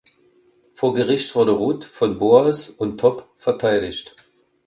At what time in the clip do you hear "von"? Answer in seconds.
1.85-2.17